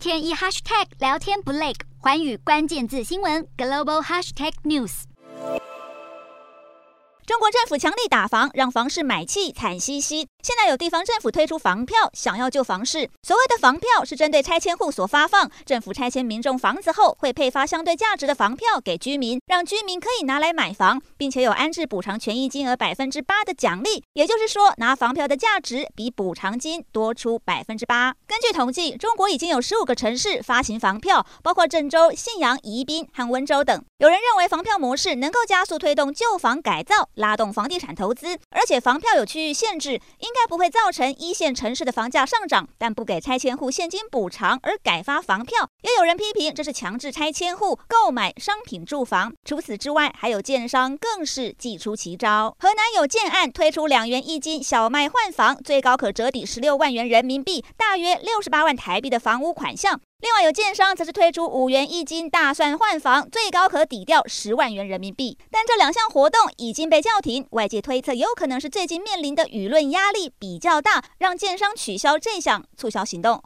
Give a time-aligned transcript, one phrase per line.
[0.00, 5.02] 天一 hashtag 聊天不累，环宇关键字新闻 global hashtag news。
[7.26, 10.26] 中国政府强力打房，让房市买气惨兮兮。
[10.42, 13.10] 现在有地方政府推出房票，想要救房市。
[13.22, 24.02] 所谓的房票是针对拆迁户所发放，政府拆迁民众房子后，会配发相对价值的房票给居民，让居民可以拿来买房，并且有安置补偿权益金额百分之八的奖励。
[24.14, 28.14] 也就是说，拿房票的价值比补偿金多出百分之八。
[28.26, 33.84] 根据统计，中国已经有十五个城市发行房票，包括郑州、信阳、宜宾和温州等。
[33.98, 37.08] 有人认为房票模式能够加速推动旧房改造。
[37.14, 42.68] 拉动房地产投资，而且房票有区域限制，应应该不会造成一线城市的房价上涨。
[42.78, 49.32] 但不给拆迁户现金补偿而改发房票，也有人批评这是强制拆迁户购买商品住房。
[49.44, 52.54] 除此之外，还有建商更是祭出奇招。
[52.60, 60.00] 河南有建案推出两元一斤小麦换房，最高可折抵十六万元人民币，大约六十八万台币的房屋款项。
[60.20, 65.38] 另外有建商则是推出五元一斤大蒜换房，最高可抵掉十万元人民币。
[65.50, 73.42] 但这两项活动已经被叫停，外界推测有可能是最近面临的舆论压力比较大，让建商取消这项促销行动。